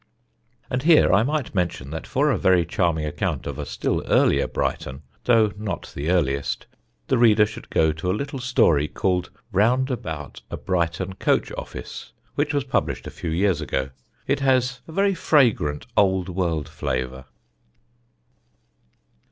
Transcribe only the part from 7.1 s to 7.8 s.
reader should